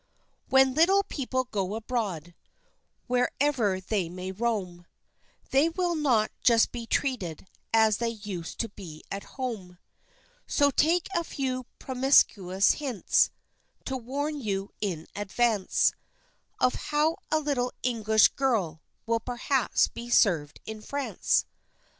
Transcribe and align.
]When 0.49 0.73
little 0.73 1.03
people 1.03 1.43
go 1.43 1.75
abroad, 1.75 2.33
wherever 3.05 3.79
they 3.79 4.09
may 4.09 4.31
roam, 4.31 4.87
They 5.51 5.69
will 5.69 5.93
not 5.93 6.31
just 6.41 6.71
be 6.71 6.87
treated 6.87 7.45
as 7.71 7.97
they 7.97 8.09
used 8.09 8.57
to 8.61 8.69
be 8.69 9.03
at 9.11 9.23
home; 9.37 9.77
So 10.47 10.71
take 10.71 11.07
a 11.13 11.23
few 11.23 11.67
promiscuous 11.77 12.71
hints, 12.71 13.29
to 13.85 13.95
warn 13.95 14.41
you 14.41 14.71
in 14.81 15.05
advance, 15.15 15.93
Of 16.59 16.73
how 16.89 17.17
a 17.31 17.37
little 17.39 17.71
English 17.83 18.29
girl 18.29 18.81
will 19.05 19.19
perhaps 19.19 19.87
be 19.87 20.09
served 20.09 20.59
in 20.65 20.81
France. 20.81 21.45